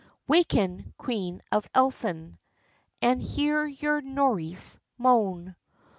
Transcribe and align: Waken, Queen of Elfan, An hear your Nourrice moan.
Waken, 0.25 0.95
Queen 0.97 1.41
of 1.51 1.71
Elfan, 1.73 2.39
An 3.03 3.19
hear 3.19 3.67
your 3.67 4.01
Nourrice 4.01 4.79
moan. 4.97 5.55